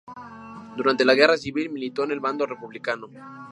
[0.77, 3.05] Durante la Guerra Civil, militó en el bando republicano.